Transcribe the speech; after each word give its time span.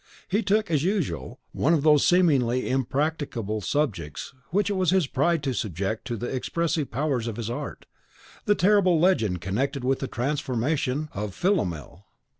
He 0.27 0.41
took, 0.41 0.71
as 0.71 0.83
usual, 0.83 1.39
one 1.51 1.75
of 1.75 1.83
those 1.83 2.03
seemingly 2.03 2.67
impracticable 2.67 3.61
subjects 3.61 4.33
which 4.49 4.71
it 4.71 4.73
was 4.73 4.89
his 4.89 5.05
pride 5.05 5.43
to 5.43 5.53
subject 5.53 6.05
to 6.07 6.17
the 6.17 6.25
expressive 6.25 6.89
powers 6.89 7.27
of 7.27 7.35
his 7.37 7.51
art, 7.51 7.85
the 8.45 8.55
terrible 8.55 8.99
legend 8.99 9.41
connected 9.41 9.83
with 9.83 9.99
the 9.99 10.07
transformation 10.07 11.07
of 11.13 11.35
Philomel. 11.35 12.07